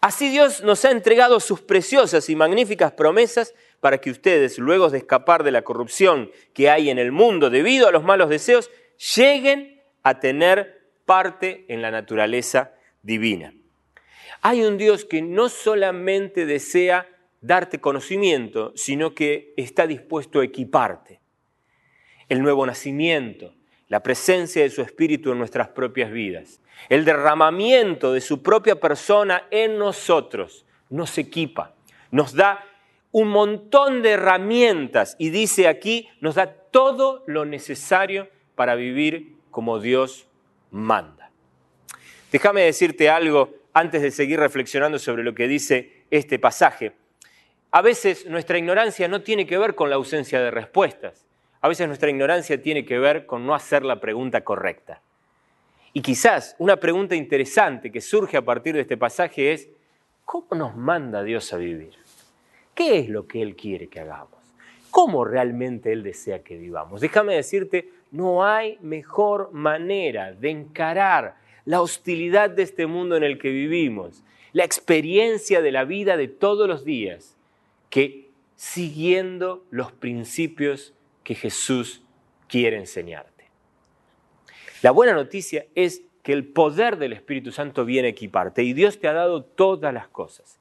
Así 0.00 0.30
Dios 0.30 0.62
nos 0.62 0.86
ha 0.86 0.92
entregado 0.92 1.40
sus 1.40 1.60
preciosas 1.60 2.30
y 2.30 2.36
magníficas 2.36 2.92
promesas 2.92 3.52
para 3.80 3.98
que 3.98 4.10
ustedes, 4.10 4.58
luego 4.58 4.88
de 4.88 4.96
escapar 4.96 5.44
de 5.44 5.50
la 5.50 5.64
corrupción 5.64 6.30
que 6.54 6.70
hay 6.70 6.88
en 6.88 6.98
el 6.98 7.12
mundo 7.12 7.50
debido 7.50 7.86
a 7.86 7.92
los 7.92 8.02
malos 8.02 8.30
deseos, 8.30 8.70
lleguen 9.14 9.82
a 10.02 10.20
tener 10.20 10.88
parte 11.04 11.66
en 11.68 11.82
la 11.82 11.90
naturaleza 11.90 12.72
divina. 13.02 13.52
Hay 14.44 14.64
un 14.64 14.76
Dios 14.76 15.04
que 15.04 15.22
no 15.22 15.48
solamente 15.48 16.46
desea 16.46 17.08
darte 17.40 17.80
conocimiento, 17.80 18.72
sino 18.74 19.14
que 19.14 19.54
está 19.56 19.86
dispuesto 19.86 20.40
a 20.40 20.44
equiparte. 20.44 21.20
El 22.28 22.42
nuevo 22.42 22.66
nacimiento, 22.66 23.54
la 23.88 24.02
presencia 24.02 24.62
de 24.62 24.70
su 24.70 24.82
Espíritu 24.82 25.30
en 25.30 25.38
nuestras 25.38 25.68
propias 25.68 26.10
vidas, 26.10 26.60
el 26.88 27.04
derramamiento 27.04 28.12
de 28.12 28.20
su 28.20 28.42
propia 28.42 28.80
persona 28.80 29.46
en 29.52 29.78
nosotros, 29.78 30.66
nos 30.90 31.18
equipa, 31.18 31.74
nos 32.10 32.34
da 32.34 32.64
un 33.12 33.28
montón 33.28 34.02
de 34.02 34.10
herramientas 34.10 35.14
y 35.20 35.30
dice 35.30 35.68
aquí, 35.68 36.08
nos 36.20 36.34
da 36.34 36.52
todo 36.52 37.22
lo 37.28 37.44
necesario 37.44 38.28
para 38.56 38.74
vivir 38.74 39.36
como 39.52 39.78
Dios 39.78 40.26
manda. 40.72 41.30
Déjame 42.32 42.62
decirte 42.62 43.08
algo 43.08 43.61
antes 43.72 44.02
de 44.02 44.10
seguir 44.10 44.38
reflexionando 44.38 44.98
sobre 44.98 45.24
lo 45.24 45.34
que 45.34 45.48
dice 45.48 46.04
este 46.10 46.38
pasaje. 46.38 46.92
A 47.70 47.80
veces 47.80 48.26
nuestra 48.26 48.58
ignorancia 48.58 49.08
no 49.08 49.22
tiene 49.22 49.46
que 49.46 49.58
ver 49.58 49.74
con 49.74 49.88
la 49.88 49.96
ausencia 49.96 50.40
de 50.40 50.50
respuestas. 50.50 51.26
A 51.60 51.68
veces 51.68 51.86
nuestra 51.86 52.10
ignorancia 52.10 52.60
tiene 52.60 52.84
que 52.84 52.98
ver 52.98 53.24
con 53.24 53.46
no 53.46 53.54
hacer 53.54 53.84
la 53.84 54.00
pregunta 54.00 54.42
correcta. 54.42 55.00
Y 55.92 56.02
quizás 56.02 56.56
una 56.58 56.76
pregunta 56.76 57.14
interesante 57.14 57.90
que 57.90 58.00
surge 58.00 58.36
a 58.36 58.42
partir 58.42 58.74
de 58.74 58.82
este 58.82 58.96
pasaje 58.96 59.52
es, 59.52 59.68
¿cómo 60.24 60.48
nos 60.50 60.76
manda 60.76 61.22
Dios 61.22 61.52
a 61.52 61.56
vivir? 61.56 61.94
¿Qué 62.74 62.98
es 62.98 63.08
lo 63.08 63.26
que 63.26 63.42
Él 63.42 63.54
quiere 63.54 63.88
que 63.88 64.00
hagamos? 64.00 64.40
¿Cómo 64.90 65.24
realmente 65.24 65.92
Él 65.92 66.02
desea 66.02 66.42
que 66.42 66.56
vivamos? 66.56 67.00
Déjame 67.00 67.34
decirte, 67.34 67.88
no 68.10 68.44
hay 68.44 68.78
mejor 68.80 69.52
manera 69.52 70.32
de 70.32 70.50
encarar 70.50 71.36
la 71.64 71.80
hostilidad 71.80 72.50
de 72.50 72.62
este 72.62 72.86
mundo 72.86 73.16
en 73.16 73.22
el 73.22 73.38
que 73.38 73.50
vivimos, 73.50 74.22
la 74.52 74.64
experiencia 74.64 75.62
de 75.62 75.72
la 75.72 75.84
vida 75.84 76.16
de 76.16 76.28
todos 76.28 76.68
los 76.68 76.84
días, 76.84 77.36
que 77.90 78.30
siguiendo 78.56 79.64
los 79.70 79.92
principios 79.92 80.94
que 81.24 81.34
Jesús 81.34 82.02
quiere 82.48 82.76
enseñarte. 82.76 83.48
La 84.82 84.90
buena 84.90 85.14
noticia 85.14 85.66
es 85.74 86.02
que 86.22 86.32
el 86.32 86.44
poder 86.44 86.96
del 86.96 87.12
Espíritu 87.12 87.52
Santo 87.52 87.84
viene 87.84 88.08
a 88.08 88.10
equiparte 88.10 88.62
y 88.62 88.72
Dios 88.72 88.98
te 88.98 89.08
ha 89.08 89.12
dado 89.12 89.42
todas 89.42 89.92
las 89.92 90.08
cosas. 90.08 90.58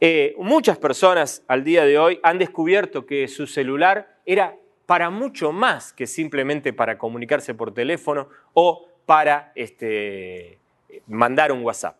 Eh, 0.00 0.34
muchas 0.38 0.78
personas 0.78 1.42
al 1.46 1.64
día 1.64 1.84
de 1.84 1.98
hoy 1.98 2.20
han 2.22 2.38
descubierto 2.38 3.06
que 3.06 3.28
su 3.28 3.46
celular 3.46 4.18
era 4.24 4.56
para 4.86 5.10
mucho 5.10 5.52
más 5.52 5.92
que 5.92 6.06
simplemente 6.06 6.72
para 6.72 6.98
comunicarse 6.98 7.54
por 7.54 7.72
teléfono 7.72 8.28
o 8.54 8.88
para 9.06 9.52
este, 9.54 10.58
mandar 11.06 11.52
un 11.52 11.62
WhatsApp. 11.62 11.96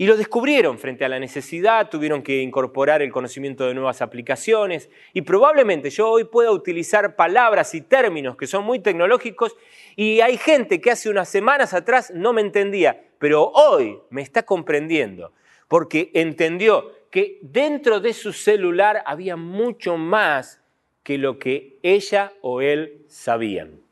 Y 0.00 0.06
lo 0.06 0.16
descubrieron 0.16 0.78
frente 0.78 1.04
a 1.04 1.08
la 1.08 1.18
necesidad, 1.18 1.90
tuvieron 1.90 2.22
que 2.22 2.40
incorporar 2.40 3.02
el 3.02 3.10
conocimiento 3.10 3.66
de 3.66 3.74
nuevas 3.74 4.00
aplicaciones 4.00 4.90
y 5.12 5.22
probablemente 5.22 5.90
yo 5.90 6.08
hoy 6.08 6.22
pueda 6.22 6.52
utilizar 6.52 7.16
palabras 7.16 7.74
y 7.74 7.80
términos 7.80 8.36
que 8.36 8.46
son 8.46 8.64
muy 8.64 8.78
tecnológicos 8.78 9.56
y 9.96 10.20
hay 10.20 10.36
gente 10.36 10.80
que 10.80 10.92
hace 10.92 11.10
unas 11.10 11.28
semanas 11.28 11.74
atrás 11.74 12.12
no 12.14 12.32
me 12.32 12.42
entendía, 12.42 13.08
pero 13.18 13.48
hoy 13.48 13.98
me 14.10 14.22
está 14.22 14.44
comprendiendo 14.44 15.32
porque 15.66 16.12
entendió 16.14 16.92
que 17.10 17.40
dentro 17.42 17.98
de 17.98 18.12
su 18.12 18.32
celular 18.32 19.02
había 19.04 19.34
mucho 19.34 19.96
más 19.96 20.62
que 21.02 21.18
lo 21.18 21.40
que 21.40 21.80
ella 21.82 22.32
o 22.40 22.60
él 22.60 23.04
sabían 23.08 23.87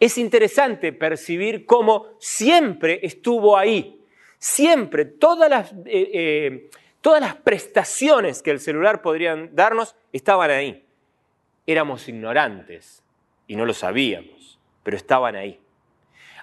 es 0.00 0.16
interesante 0.16 0.94
percibir 0.94 1.66
cómo 1.66 2.06
siempre 2.18 3.00
estuvo 3.02 3.56
ahí, 3.56 4.00
siempre, 4.38 5.04
todas 5.04 5.50
las, 5.50 5.72
eh, 5.84 6.10
eh, 6.12 6.70
todas 7.02 7.20
las 7.20 7.36
prestaciones 7.36 8.42
que 8.42 8.50
el 8.50 8.60
celular 8.60 9.02
podría 9.02 9.36
darnos 9.52 9.94
estaban 10.12 10.50
ahí. 10.50 10.86
Éramos 11.66 12.08
ignorantes 12.08 13.02
y 13.46 13.56
no 13.56 13.66
lo 13.66 13.74
sabíamos, 13.74 14.58
pero 14.82 14.96
estaban 14.96 15.36
ahí. 15.36 15.60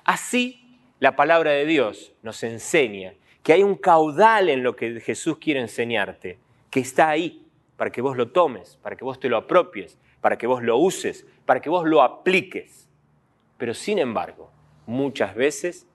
Así, 0.06 0.80
la 1.00 1.16
palabra 1.16 1.52
de 1.52 1.66
Dios 1.66 2.14
nos 2.22 2.44
enseña 2.44 3.16
que 3.42 3.54
hay 3.54 3.64
un 3.64 3.76
caudal 3.76 4.50
en 4.50 4.62
lo 4.62 4.76
que 4.76 5.00
Jesús 5.00 5.40
quiere 5.40 5.62
enseñarte, 5.62 6.38
que 6.70 6.80
está 6.80 7.10
ahí 7.10 7.44
para 7.76 7.92
que 7.92 8.02
vos 8.02 8.18
lo 8.18 8.30
tomes, 8.30 8.78
para 8.84 8.96
que 8.96 9.04
vos 9.04 9.20
te 9.20 9.30
lo 9.30 9.38
apropies, 9.38 9.98
para 10.22 10.38
que 10.38 10.46
vos 10.46 10.62
lo 10.62 10.78
uses, 10.78 11.26
para 11.46 11.60
que 11.60 11.70
vos 11.70 11.86
lo 11.86 12.04
apliques. 12.04 12.87
Pero 13.58 13.74
sin 13.74 14.00
embargo, 14.00 14.52
muchas 14.86 15.36
veces 15.36 15.88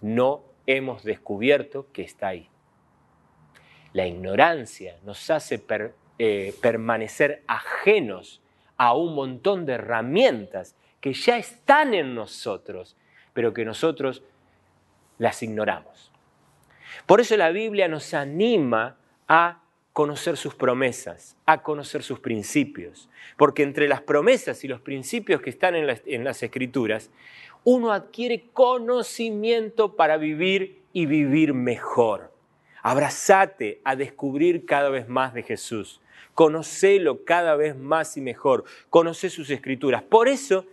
no 0.00 0.44
hemos 0.66 1.02
descubierto 1.02 1.86
que 1.92 2.02
está 2.02 2.28
ahí. 2.28 2.48
La 3.92 4.06
ignorancia 4.06 4.98
nos 5.04 5.30
hace 5.30 5.62
eh, 6.18 6.54
permanecer 6.60 7.42
ajenos 7.46 8.42
a 8.76 8.94
un 8.94 9.14
montón 9.14 9.66
de 9.66 9.74
herramientas 9.74 10.76
que 11.00 11.12
ya 11.12 11.38
están 11.38 11.94
en 11.94 12.14
nosotros, 12.14 12.96
pero 13.32 13.54
que 13.54 13.64
nosotros 13.64 14.22
las 15.18 15.42
ignoramos. 15.42 16.12
Por 17.06 17.20
eso 17.20 17.36
la 17.36 17.50
Biblia 17.50 17.88
nos 17.88 18.14
anima 18.14 18.96
a 19.26 19.62
conocer 19.98 20.36
sus 20.36 20.54
promesas, 20.54 21.36
a 21.44 21.60
conocer 21.60 22.04
sus 22.04 22.20
principios. 22.20 23.08
Porque 23.36 23.64
entre 23.64 23.88
las 23.88 24.00
promesas 24.00 24.62
y 24.62 24.68
los 24.68 24.80
principios 24.80 25.40
que 25.40 25.50
están 25.50 25.74
en 25.74 25.88
las, 26.24 26.42
escrituras, 26.44 27.10
uno 27.64 27.90
adquiere 27.90 28.44
conocimiento 28.52 29.96
para 29.96 30.16
vivir 30.16 30.82
y 30.92 31.06
vivir 31.06 31.52
mejor. 31.52 32.32
Abrazate 32.80 33.80
a 33.82 33.96
descubrir 33.96 34.66
cada 34.66 34.88
vez 34.88 35.08
más 35.08 35.34
de 35.34 35.42
Jesús. 35.42 36.00
Conocelo 36.32 37.24
cada 37.24 37.56
vez 37.56 37.74
más 37.74 38.16
y 38.16 38.20
mejor. 38.20 38.62
Conoce 38.90 39.30
sus 39.30 39.50
escrituras. 39.50 40.04
Por 40.04 40.28
eso 40.28 40.64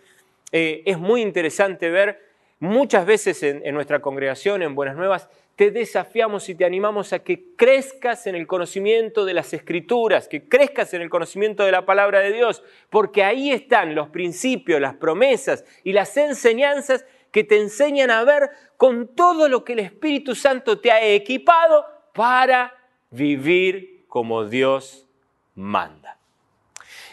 eh, 0.51 0.83
es 0.85 0.99
muy 0.99 1.23
interesante 1.23 1.89
ver 1.89 2.21
muchas 2.59 3.07
veces 3.07 3.41
en, 3.41 3.73
nuestra 3.73 4.03
congregación, 4.03 4.61
en 4.61 4.75
Buenas 4.75 4.95
Nuevas, 4.95 5.29
te 5.55 5.71
desafiamos 5.71 6.49
y 6.49 6.55
te 6.55 6.65
animamos 6.65 7.13
a 7.13 7.19
que 7.19 7.55
crezcas 7.55 8.27
en 8.27 8.35
el 8.35 8.45
conocimiento 8.45 9.23
de 9.23 9.33
las 9.33 9.53
escrituras, 9.53 10.27
que 10.27 10.49
crezcas 10.49 10.93
en 10.93 11.01
el 11.01 11.09
conocimiento 11.09 11.63
de 11.63 11.71
la 11.71 11.85
palabra 11.85 12.19
de 12.19 12.33
Dios, 12.33 12.61
porque 12.89 13.23
ahí 13.23 13.51
están 13.51 13.95
los 13.95 14.09
principios, 14.09 14.81
las 14.81 14.95
promesas 14.95 15.63
y 15.83 15.93
las 15.93 16.15
enseñanzas 16.17 17.05
que 17.31 17.43
te 17.43 17.59
enseñan 17.59 18.11
a 18.11 18.23
ver 18.23 18.49
con 18.75 19.15
todo 19.15 19.47
lo 19.47 19.63
que 19.63 19.73
el 19.73 19.79
Espíritu 19.79 20.35
Santo 20.35 20.79
te 20.79 20.91
ha 20.91 21.05
equipado 21.05 21.85
para 22.13 22.73
vivir 23.09 24.05
como 24.07 24.45
Dios 24.45 25.07
manda. 25.53 26.17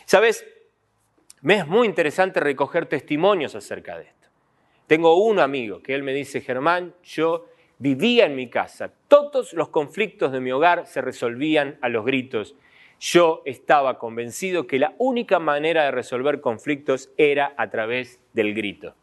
¿Sabes? 0.04 0.44
Me 1.40 1.58
es 1.58 1.66
muy 1.66 1.87
interesante 1.87 2.40
recoger 2.40 2.87
testimonios 2.87 3.54
acerca 3.54 3.99
de 3.99 4.04
esto. 4.04 4.28
Tengo 4.87 5.25
un 5.25 5.38
amigo 5.38 5.80
que 5.80 5.94
él 5.94 6.02
me 6.02 6.12
dice, 6.12 6.40
Germán, 6.40 6.94
yo 7.02 7.46
vivía 7.82 8.26
en 8.26 8.36
mi 8.36 8.48
casa, 8.48 8.92
todos 9.08 9.52
los 9.54 9.68
conflictos 9.68 10.30
de 10.30 10.38
mi 10.38 10.52
hogar 10.52 10.86
se 10.86 11.00
resolvían 11.00 11.78
a 11.80 11.88
los 11.88 12.04
gritos. 12.04 12.54
Yo 13.00 13.42
estaba 13.44 13.98
convencido 13.98 14.68
que 14.68 14.78
la 14.78 14.94
única 14.98 15.40
manera 15.40 15.82
de 15.82 15.90
resolver 15.90 16.40
conflictos 16.40 17.10
era 17.16 17.52
a 17.56 17.70
través 17.70 18.20
del 18.34 18.54
grito. 18.54 18.94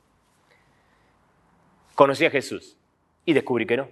Conocí 1.94 2.26
a 2.26 2.32
Jesús 2.32 2.78
y 3.26 3.34
descubrí 3.34 3.66
que 3.66 3.76
no. 3.76 3.90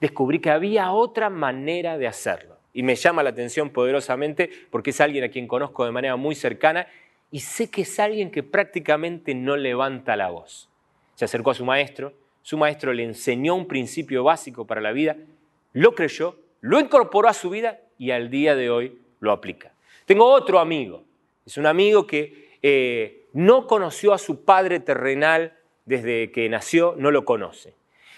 Descubrí 0.00 0.38
que 0.38 0.50
había 0.50 0.90
otra 0.92 1.28
manera 1.28 1.98
de 1.98 2.06
hacerlo. 2.06 2.56
Y 2.72 2.82
me 2.82 2.96
llama 2.96 3.22
la 3.22 3.30
atención 3.30 3.68
poderosamente 3.68 4.48
porque 4.70 4.90
es 4.90 5.00
alguien 5.02 5.24
a 5.24 5.28
quien 5.28 5.46
conozco 5.46 5.84
de 5.84 5.92
manera 5.92 6.16
muy 6.16 6.34
cercana 6.34 6.86
y 7.30 7.40
sé 7.40 7.70
que 7.70 7.82
es 7.82 8.00
alguien 8.00 8.30
que 8.30 8.42
prácticamente 8.42 9.34
no 9.34 9.58
levanta 9.58 10.16
la 10.16 10.30
voz. 10.30 10.70
Se 11.14 11.26
acercó 11.26 11.50
a 11.50 11.54
su 11.54 11.66
maestro, 11.66 12.14
su 12.48 12.56
maestro 12.56 12.94
le 12.94 13.04
enseñó 13.04 13.54
un 13.54 13.68
principio 13.68 14.24
básico 14.24 14.66
para 14.66 14.80
la 14.80 14.92
vida, 14.92 15.18
lo 15.74 15.94
creyó, 15.94 16.34
lo 16.62 16.80
incorporó 16.80 17.28
a 17.28 17.34
su 17.34 17.50
vida 17.50 17.78
y 17.98 18.10
al 18.10 18.30
día 18.30 18.56
de 18.56 18.70
hoy 18.70 19.02
lo 19.20 19.32
aplica. 19.32 19.74
Tengo 20.06 20.24
otro 20.24 20.58
amigo, 20.58 21.04
es 21.44 21.58
un 21.58 21.66
amigo 21.66 22.06
que 22.06 22.56
eh, 22.62 23.26
no 23.34 23.66
conoció 23.66 24.14
a 24.14 24.18
su 24.18 24.46
padre 24.46 24.80
terrenal 24.80 25.58
desde 25.84 26.32
que 26.32 26.48
nació, 26.48 26.94
no 26.96 27.10
lo 27.10 27.26
conoce. 27.26 27.74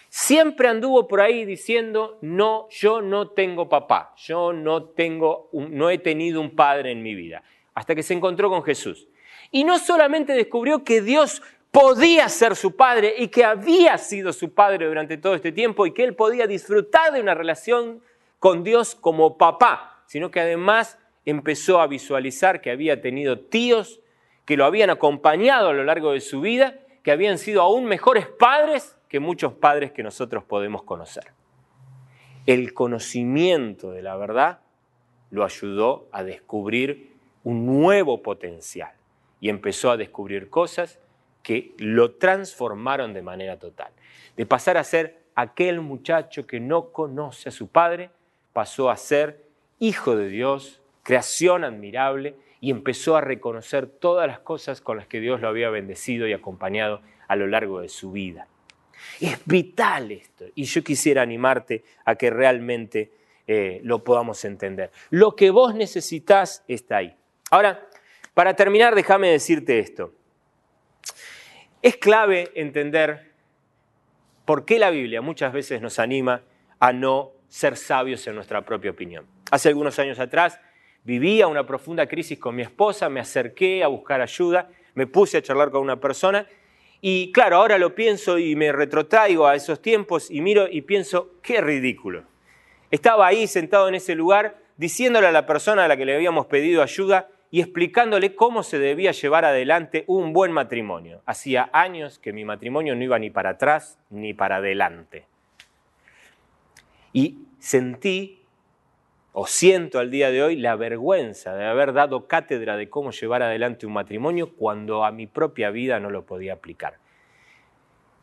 Siempre 0.08 0.68
anduvo 0.68 1.08
por 1.08 1.20
ahí 1.22 1.44
diciendo, 1.44 2.16
no, 2.20 2.68
yo 2.70 3.02
no 3.02 3.30
tengo 3.30 3.68
papá, 3.68 4.14
yo 4.16 4.52
no, 4.52 4.84
tengo 4.84 5.50
no 5.52 5.90
he 5.90 5.98
tenido 5.98 6.40
un 6.40 6.54
padre 6.54 6.92
en 6.92 7.02
mi 7.02 7.16
vida 7.16 7.42
hasta 7.74 7.96
que 7.96 8.04
se 8.04 8.14
encontró 8.14 8.48
con 8.48 8.62
Jesús. 8.62 9.08
Y 9.50 9.64
no 9.64 9.80
solamente 9.80 10.34
descubrió 10.34 10.84
que 10.84 11.02
Dios 11.02 11.42
podía 11.70 12.28
ser 12.28 12.56
su 12.56 12.74
padre 12.76 13.14
y 13.18 13.28
que 13.28 13.44
había 13.44 13.96
sido 13.98 14.32
su 14.32 14.52
padre 14.52 14.86
durante 14.86 15.16
todo 15.16 15.34
este 15.34 15.52
tiempo 15.52 15.86
y 15.86 15.92
que 15.92 16.04
él 16.04 16.14
podía 16.14 16.46
disfrutar 16.46 17.12
de 17.12 17.20
una 17.20 17.34
relación 17.34 18.02
con 18.38 18.64
Dios 18.64 18.94
como 18.94 19.38
papá, 19.38 20.02
sino 20.06 20.30
que 20.30 20.40
además 20.40 20.98
empezó 21.24 21.80
a 21.80 21.86
visualizar 21.86 22.60
que 22.60 22.70
había 22.70 23.00
tenido 23.00 23.38
tíos 23.38 24.00
que 24.44 24.56
lo 24.56 24.64
habían 24.64 24.90
acompañado 24.90 25.68
a 25.68 25.72
lo 25.72 25.84
largo 25.84 26.12
de 26.12 26.20
su 26.20 26.40
vida, 26.40 26.80
que 27.04 27.12
habían 27.12 27.38
sido 27.38 27.62
aún 27.62 27.84
mejores 27.84 28.26
padres 28.26 28.96
que 29.08 29.20
muchos 29.20 29.52
padres 29.52 29.92
que 29.92 30.02
nosotros 30.02 30.42
podemos 30.44 30.82
conocer. 30.82 31.32
El 32.46 32.74
conocimiento 32.74 33.92
de 33.92 34.02
la 34.02 34.16
verdad 34.16 34.60
lo 35.30 35.44
ayudó 35.44 36.08
a 36.10 36.24
descubrir 36.24 37.12
un 37.44 37.66
nuevo 37.66 38.22
potencial 38.22 38.92
y 39.40 39.48
empezó 39.50 39.90
a 39.90 39.96
descubrir 39.96 40.50
cosas 40.50 40.98
que 41.42 41.72
lo 41.78 42.12
transformaron 42.12 43.12
de 43.12 43.22
manera 43.22 43.58
total. 43.58 43.92
De 44.36 44.46
pasar 44.46 44.76
a 44.76 44.84
ser 44.84 45.20
aquel 45.34 45.80
muchacho 45.80 46.46
que 46.46 46.60
no 46.60 46.92
conoce 46.92 47.48
a 47.48 47.52
su 47.52 47.68
padre, 47.68 48.10
pasó 48.52 48.90
a 48.90 48.96
ser 48.96 49.44
hijo 49.78 50.16
de 50.16 50.28
Dios, 50.28 50.80
creación 51.02 51.64
admirable, 51.64 52.34
y 52.60 52.70
empezó 52.70 53.16
a 53.16 53.22
reconocer 53.22 53.86
todas 53.86 54.26
las 54.26 54.40
cosas 54.40 54.80
con 54.80 54.98
las 54.98 55.06
que 55.06 55.20
Dios 55.20 55.40
lo 55.40 55.48
había 55.48 55.70
bendecido 55.70 56.28
y 56.28 56.32
acompañado 56.32 57.00
a 57.26 57.36
lo 57.36 57.46
largo 57.46 57.80
de 57.80 57.88
su 57.88 58.12
vida. 58.12 58.48
Es 59.18 59.38
vital 59.46 60.12
esto, 60.12 60.44
y 60.54 60.64
yo 60.64 60.84
quisiera 60.84 61.22
animarte 61.22 61.84
a 62.04 62.16
que 62.16 62.28
realmente 62.28 63.12
eh, 63.46 63.80
lo 63.82 64.04
podamos 64.04 64.44
entender. 64.44 64.90
Lo 65.08 65.34
que 65.34 65.50
vos 65.50 65.74
necesitas 65.74 66.62
está 66.68 66.98
ahí. 66.98 67.16
Ahora, 67.50 67.88
para 68.34 68.54
terminar, 68.54 68.94
déjame 68.94 69.30
decirte 69.30 69.78
esto. 69.78 70.12
Es 71.82 71.96
clave 71.96 72.50
entender 72.54 73.30
por 74.44 74.64
qué 74.64 74.78
la 74.78 74.90
Biblia 74.90 75.22
muchas 75.22 75.52
veces 75.52 75.80
nos 75.80 75.98
anima 75.98 76.42
a 76.78 76.92
no 76.92 77.32
ser 77.48 77.76
sabios 77.76 78.26
en 78.26 78.34
nuestra 78.34 78.62
propia 78.62 78.90
opinión. 78.90 79.26
Hace 79.50 79.68
algunos 79.68 79.98
años 79.98 80.18
atrás 80.18 80.60
vivía 81.04 81.46
una 81.46 81.66
profunda 81.66 82.06
crisis 82.06 82.38
con 82.38 82.54
mi 82.54 82.62
esposa, 82.62 83.08
me 83.08 83.20
acerqué 83.20 83.82
a 83.82 83.88
buscar 83.88 84.20
ayuda, 84.20 84.70
me 84.94 85.06
puse 85.06 85.38
a 85.38 85.42
charlar 85.42 85.70
con 85.70 85.82
una 85.82 86.00
persona 86.00 86.46
y 87.00 87.32
claro, 87.32 87.56
ahora 87.56 87.78
lo 87.78 87.94
pienso 87.94 88.38
y 88.38 88.56
me 88.56 88.72
retrotraigo 88.72 89.46
a 89.46 89.54
esos 89.54 89.80
tiempos 89.80 90.30
y 90.30 90.42
miro 90.42 90.68
y 90.70 90.82
pienso, 90.82 91.30
qué 91.42 91.60
ridículo. 91.60 92.24
Estaba 92.90 93.26
ahí 93.26 93.46
sentado 93.46 93.88
en 93.88 93.94
ese 93.94 94.14
lugar 94.14 94.58
diciéndole 94.76 95.26
a 95.26 95.32
la 95.32 95.46
persona 95.46 95.84
a 95.84 95.88
la 95.88 95.96
que 95.96 96.04
le 96.04 96.14
habíamos 96.14 96.46
pedido 96.46 96.82
ayuda, 96.82 97.28
y 97.50 97.60
explicándole 97.60 98.34
cómo 98.34 98.62
se 98.62 98.78
debía 98.78 99.10
llevar 99.12 99.44
adelante 99.44 100.04
un 100.06 100.32
buen 100.32 100.52
matrimonio. 100.52 101.22
Hacía 101.26 101.68
años 101.72 102.18
que 102.18 102.32
mi 102.32 102.44
matrimonio 102.44 102.94
no 102.94 103.02
iba 103.02 103.18
ni 103.18 103.30
para 103.30 103.50
atrás 103.50 103.98
ni 104.08 104.34
para 104.34 104.56
adelante. 104.56 105.26
Y 107.12 107.38
sentí, 107.58 108.42
o 109.32 109.46
siento 109.46 109.98
al 109.98 110.10
día 110.10 110.30
de 110.30 110.44
hoy, 110.44 110.56
la 110.56 110.76
vergüenza 110.76 111.54
de 111.54 111.66
haber 111.66 111.92
dado 111.92 112.28
cátedra 112.28 112.76
de 112.76 112.88
cómo 112.88 113.10
llevar 113.10 113.42
adelante 113.42 113.84
un 113.84 113.94
matrimonio 113.94 114.54
cuando 114.54 115.04
a 115.04 115.10
mi 115.10 115.26
propia 115.26 115.70
vida 115.70 115.98
no 115.98 116.10
lo 116.10 116.24
podía 116.24 116.52
aplicar. 116.52 116.98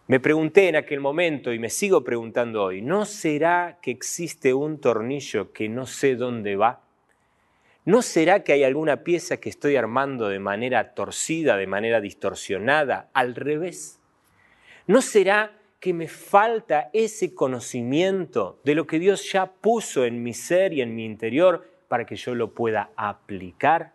Me 0.07 0.21
pregunté 0.21 0.69
en 0.69 0.77
aquel 0.77 1.01
momento 1.01 1.51
y 1.51 1.59
me 1.59 1.69
sigo 1.69 2.01
preguntando 2.01 2.63
hoy, 2.63 2.81
¿no 2.81 3.03
será 3.03 3.77
que 3.81 3.91
existe 3.91 4.53
un 4.53 4.79
tornillo 4.79 5.51
que 5.51 5.67
no 5.67 5.85
sé 5.85 6.15
dónde 6.15 6.55
va? 6.55 6.86
¿No 7.87 8.01
será 8.01 8.43
que 8.43 8.51
hay 8.51 8.65
alguna 8.65 9.05
pieza 9.05 9.37
que 9.37 9.47
estoy 9.47 9.77
armando 9.77 10.27
de 10.27 10.39
manera 10.39 10.93
torcida, 10.93 11.55
de 11.55 11.67
manera 11.67 12.01
distorsionada, 12.01 13.09
al 13.13 13.33
revés? 13.33 14.01
¿No 14.87 15.01
será 15.01 15.53
que 15.79 15.93
me 15.93 16.09
falta 16.09 16.89
ese 16.91 17.33
conocimiento 17.33 18.59
de 18.65 18.75
lo 18.75 18.85
que 18.87 18.99
Dios 18.99 19.31
ya 19.31 19.45
puso 19.45 20.03
en 20.03 20.21
mi 20.21 20.33
ser 20.33 20.73
y 20.73 20.81
en 20.81 20.95
mi 20.95 21.05
interior 21.05 21.65
para 21.87 22.05
que 22.05 22.17
yo 22.17 22.35
lo 22.35 22.53
pueda 22.53 22.89
aplicar? 22.97 23.93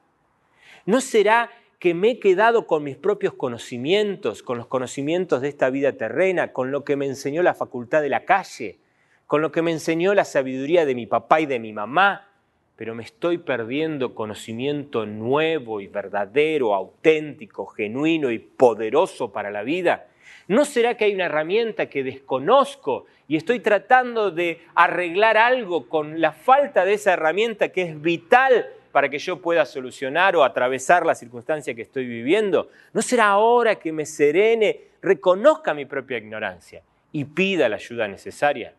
¿No 0.87 1.03
será 1.03 1.51
que 1.79 1.93
me 1.93 2.13
he 2.13 2.19
quedado 2.19 2.67
con 2.67 2.85
mis 2.85 2.97
propios 2.97 3.35
conocimientos, 3.35 4.43
con 4.43 4.57
los 4.57 4.69
conocimientos 4.69 5.43
de 5.43 5.49
esta 5.49 5.69
vida 5.69 5.93
terrena, 5.99 6.55
con 6.55 6.71
lo 6.71 6.83
que 6.83 6.97
me 6.97 7.05
enseñó 7.05 7.43
la 7.43 7.53
facultad 7.53 8.01
de 8.01 8.09
la 8.09 8.25
calle, 8.25 8.79
con 9.27 9.43
lo 9.43 9.53
que 9.53 9.61
me 9.61 9.71
enseñó 9.71 10.15
la 10.15 10.25
sabiduría 10.25 10.87
de 10.87 10.95
mi 10.95 11.05
papá 11.05 11.43
y 11.43 11.47
de 11.47 11.59
mi 11.59 11.75
mamá, 11.75 12.32
pero 12.77 12.95
me 12.95 13.03
estoy 13.03 13.39
perdiendo 13.39 14.15
conocimiento 14.15 15.07
nuevo 15.07 15.81
y 15.81 15.87
verdadero, 15.87 16.75
auténtico, 16.75 17.67
genuino 17.67 18.31
y 18.31 18.39
poderoso 18.39 19.33
para 19.33 19.51
la 19.51 19.63
vida? 19.63 20.09
¿No 20.49 20.65
será 20.65 20.97
que 20.97 21.05
hay 21.05 21.15
una 21.15 21.27
herramienta 21.27 21.87
que 21.87 22.03
desconozco 22.03 23.07
y 23.29 23.37
estoy 23.37 23.61
tratando 23.61 24.31
de 24.31 24.61
arreglar 24.75 25.37
algo 25.37 25.89
con 25.89 26.21
la 26.21 26.33
falta 26.33 26.85
de 26.85 26.95
esa 26.95 27.13
herramienta 27.13 27.69
que 27.69 27.83
es 27.83 28.01
vital 28.01 28.67
para 28.91 29.09
que 29.09 29.19
yo 29.19 29.41
pueda 29.41 29.65
solucionar 29.65 30.37
o 30.37 30.45
atravesar 30.45 31.07
la 31.07 31.15
circunstancia 31.15 31.75
que 31.75 31.83
estoy 31.83 32.07
viviendo? 32.07 32.69
¿No 32.93 33.03
será 33.03 33.29
ahora 33.29 33.77
que 33.77 33.93
me 33.93 34.05
serene, 34.05 34.81
reconozca 35.01 35.75
mi 35.75 35.87
propia 35.87 36.19
ignorancia 36.19 36.83
y 37.13 37.25
pida 37.25 37.69
la 37.69 37.77
ayuda 37.77 38.09
necesaria? 38.09 38.75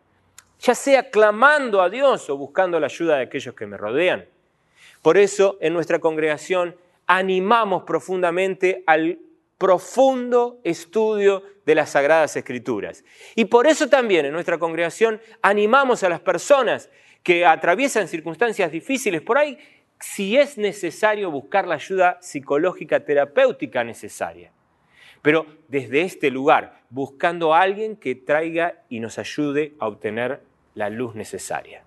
Ya 0.64 0.74
sea 0.74 1.10
clamando 1.10 1.82
a 1.82 1.90
Dios 1.90 2.30
o 2.30 2.38
buscando 2.38 2.80
la 2.80 2.86
ayuda 2.86 3.18
de 3.18 3.24
aquellos 3.24 3.54
que 3.54 3.68
me 3.68 3.76
rodean. 3.76 4.26
Por 5.02 5.18
eso 5.18 5.58
en 5.60 5.74
nuestra 5.74 6.00
congregación 6.00 6.78
animamos 7.06 7.84
profundamente 7.84 8.82
al 8.88 9.20
profundo 9.58 10.62
estudio 10.64 11.44
de 11.66 11.76
las 11.76 11.92
Sagradas 11.92 12.38
Escrituras. 12.38 13.04
Y 13.36 13.46
por 13.46 13.68
eso 13.68 13.90
también 13.90 14.26
en 14.26 14.32
nuestra 14.32 14.58
congregación 14.58 15.20
animamos 15.42 16.02
a 16.04 16.10
las 16.10 16.22
personas 16.22 16.90
que 17.24 17.46
atraviesan 17.46 18.08
circunstancias 18.08 18.72
difíciles, 18.72 19.22
por 19.22 19.38
ahí, 19.38 19.58
si 20.00 20.38
es 20.38 20.58
necesario 20.58 21.30
buscar 21.30 21.68
la 21.68 21.76
ayuda 21.76 22.18
psicológica 22.22 23.02
terapéutica 23.02 23.84
necesaria. 23.84 24.52
Pero 25.22 25.46
desde 25.70 26.02
este 26.02 26.30
lugar, 26.30 26.82
buscando 26.90 27.54
a 27.54 27.62
alguien 27.62 27.96
que 27.96 28.16
traiga 28.16 28.84
y 28.90 29.00
nos 29.00 29.18
ayude 29.18 29.74
a 29.80 29.88
obtener 29.88 30.42
la 30.76 30.90
luz 30.90 31.16
necesaria. 31.16 31.84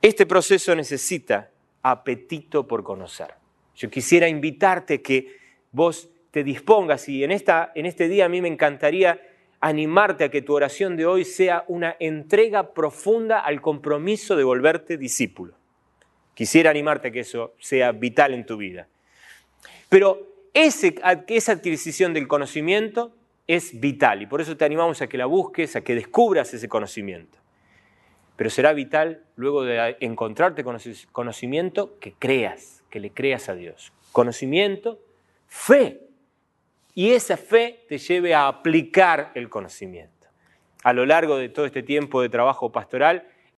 Este 0.00 0.26
proceso 0.26 0.74
necesita 0.74 1.50
apetito 1.82 2.66
por 2.66 2.82
conocer. 2.84 3.34
Yo 3.74 3.90
quisiera 3.90 4.28
invitarte 4.28 5.02
que 5.02 5.36
vos 5.72 6.08
te 6.30 6.44
dispongas 6.44 7.08
y 7.08 7.24
en, 7.24 7.32
esta, 7.32 7.72
en 7.74 7.86
este 7.86 8.08
día 8.08 8.26
a 8.26 8.28
mí 8.28 8.40
me 8.40 8.48
encantaría 8.48 9.20
animarte 9.60 10.24
a 10.24 10.30
que 10.30 10.42
tu 10.42 10.54
oración 10.54 10.96
de 10.96 11.06
hoy 11.06 11.24
sea 11.24 11.64
una 11.68 11.96
entrega 11.98 12.74
profunda 12.74 13.40
al 13.40 13.60
compromiso 13.60 14.36
de 14.36 14.44
volverte 14.44 14.96
discípulo. 14.96 15.54
Quisiera 16.34 16.70
animarte 16.70 17.08
a 17.08 17.10
que 17.10 17.20
eso 17.20 17.54
sea 17.58 17.90
vital 17.92 18.34
en 18.34 18.46
tu 18.46 18.56
vida. 18.56 18.86
Pero 19.88 20.28
ese, 20.54 20.94
esa 21.26 21.52
adquisición 21.52 22.14
del 22.14 22.28
conocimiento 22.28 23.12
es 23.48 23.80
vital 23.80 24.22
y 24.22 24.26
por 24.26 24.40
eso 24.40 24.56
te 24.56 24.64
animamos 24.64 25.02
a 25.02 25.08
que 25.08 25.18
la 25.18 25.26
busques, 25.26 25.74
a 25.74 25.80
que 25.80 25.94
descubras 25.94 26.54
ese 26.54 26.68
conocimiento. 26.68 27.38
Pero 28.36 28.50
será 28.50 28.72
vital 28.72 29.24
luego 29.34 29.64
de 29.64 29.96
encontrarte 29.98 30.62
conocimiento 31.10 31.98
que 31.98 32.12
creas, 32.12 32.84
que 32.90 33.00
le 33.00 33.10
creas 33.10 33.48
a 33.48 33.54
Dios. 33.54 33.92
Conocimiento, 34.12 35.00
fe, 35.48 36.02
y 36.94 37.10
esa 37.10 37.36
fe 37.36 37.84
te 37.88 37.98
lleve 37.98 38.34
a 38.34 38.46
aplicar 38.46 39.32
el 39.34 39.48
conocimiento. 39.48 40.28
A 40.84 40.92
lo 40.92 41.06
largo 41.06 41.36
de 41.36 41.48
todo 41.48 41.66
este 41.66 41.82
tiempo 41.82 42.22
de 42.22 42.28
trabajo 42.28 42.70
pastoral, 42.70 43.26